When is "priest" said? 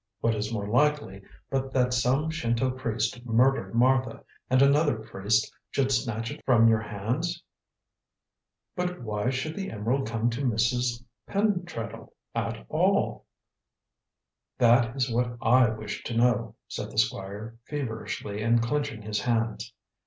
2.71-3.23, 4.97-5.53